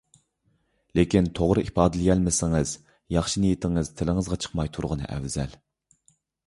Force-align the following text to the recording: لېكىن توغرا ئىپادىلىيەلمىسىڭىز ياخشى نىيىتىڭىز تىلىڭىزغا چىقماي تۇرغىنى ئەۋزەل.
لېكىن 0.99 1.27
توغرا 1.41 1.63
ئىپادىلىيەلمىسىڭىز 1.67 2.73
ياخشى 3.19 3.45
نىيىتىڭىز 3.47 3.93
تىلىڭىزغا 4.01 4.43
چىقماي 4.47 4.77
تۇرغىنى 4.81 5.11
ئەۋزەل. 5.15 5.59